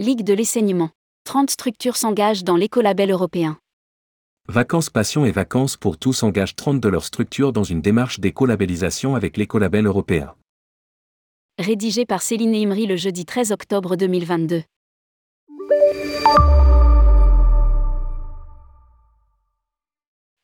[0.00, 0.88] Ligue de l'essaignement.
[1.24, 3.58] 30 structures s'engagent dans l'écolabel européen.
[4.48, 9.14] Vacances Passion et Vacances pour tous engagent 30 de leurs structures dans une démarche d'écolabellisation
[9.14, 10.34] avec l'écolabel européen.
[11.58, 14.62] Rédigé par Céline Imri le jeudi 13 octobre 2022.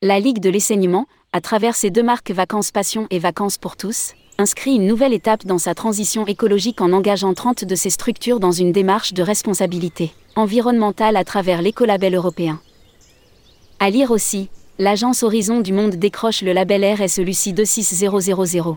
[0.03, 4.13] La Ligue de l'essaignement, à travers ses deux marques Vacances Passion et Vacances pour tous,
[4.39, 8.53] inscrit une nouvelle étape dans sa transition écologique en engageant 30 de ses structures dans
[8.53, 12.61] une démarche de responsabilité environnementale à travers l'écolabel européen.
[13.79, 18.77] À lire aussi, l'agence Horizon du Monde décroche le label RSE Lucie 26000.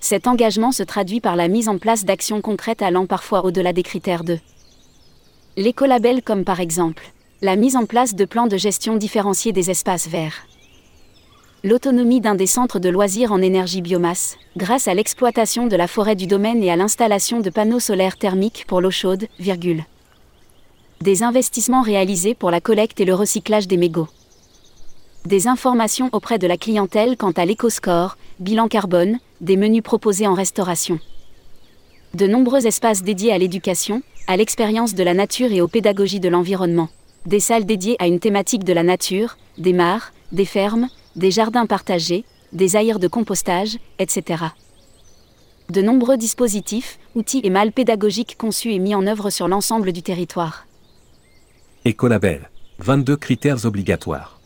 [0.00, 3.84] Cet engagement se traduit par la mise en place d'actions concrètes allant parfois au-delà des
[3.84, 4.38] critères de
[5.56, 10.08] l'écolabel comme par exemple la mise en place de plans de gestion différenciés des espaces
[10.08, 10.46] verts.
[11.64, 16.16] L'autonomie d'un des centres de loisirs en énergie biomasse, grâce à l'exploitation de la forêt
[16.16, 19.84] du domaine et à l'installation de panneaux solaires thermiques pour l'eau chaude, virgule.
[21.00, 24.08] Des investissements réalisés pour la collecte et le recyclage des mégots.
[25.24, 30.34] Des informations auprès de la clientèle quant à l'éco-score, bilan carbone, des menus proposés en
[30.34, 30.98] restauration.
[32.14, 36.28] De nombreux espaces dédiés à l'éducation, à l'expérience de la nature et aux pédagogies de
[36.28, 36.88] l'environnement
[37.26, 41.66] des salles dédiées à une thématique de la nature, des mares, des fermes, des jardins
[41.66, 44.44] partagés, des aires de compostage, etc.
[45.70, 50.02] De nombreux dispositifs, outils et malles pédagogiques conçus et mis en œuvre sur l'ensemble du
[50.02, 50.66] territoire.
[51.84, 52.50] Écolabel.
[52.78, 54.40] 22 critères obligatoires.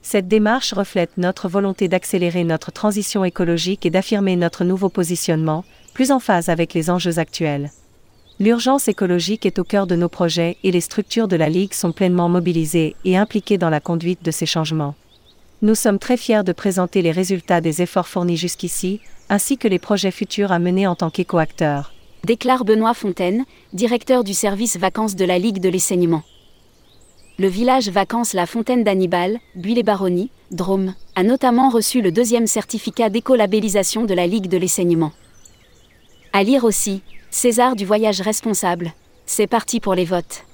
[0.00, 6.10] Cette démarche reflète notre volonté d'accélérer notre transition écologique et d'affirmer notre nouveau positionnement, plus
[6.10, 7.70] en phase avec les enjeux actuels.
[8.40, 11.92] L'urgence écologique est au cœur de nos projets et les structures de la Ligue sont
[11.92, 14.96] pleinement mobilisées et impliquées dans la conduite de ces changements.
[15.64, 19.78] Nous sommes très fiers de présenter les résultats des efforts fournis jusqu'ici, ainsi que les
[19.78, 21.92] projets futurs à mener en tant qu'éco-acteurs.
[22.24, 26.24] Déclare Benoît Fontaine, directeur du service vacances de la Ligue de l'essaignement.
[27.38, 34.04] Le village vacances La Fontaine d'Annibal, Buis-les-Baronnies, Drôme, a notamment reçu le deuxième certificat d'écolabellisation
[34.04, 35.12] de la Ligue de l'essaignement.
[36.32, 38.92] À lire aussi, César du voyage responsable.
[39.26, 40.44] C'est parti pour les votes.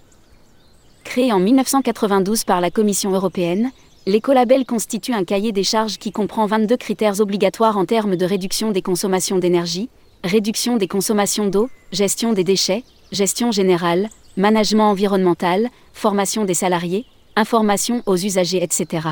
[1.03, 3.71] Créé en 1992 par la Commission européenne,
[4.09, 8.73] l'écolabel constitue un cahier des charges qui comprend 22 critères obligatoires en termes de réduction
[8.73, 9.91] des consommations d'énergie,
[10.25, 14.09] réduction des consommations d'eau, gestion des déchets, gestion générale,
[14.39, 17.05] management environnemental, formation des salariés,
[17.37, 19.09] information aux usagers, etc.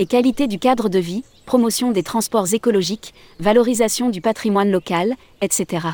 [0.00, 5.86] Et qualité du cadre de vie, promotion des transports écologiques, valorisation du patrimoine local, etc.